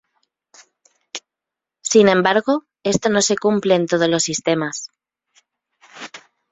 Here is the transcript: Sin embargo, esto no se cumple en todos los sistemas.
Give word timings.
Sin 1.83 2.07
embargo, 2.09 2.63
esto 2.81 3.09
no 3.09 3.21
se 3.21 3.37
cumple 3.37 3.75
en 3.75 3.85
todos 3.85 4.09
los 4.09 4.23
sistemas. 4.23 4.89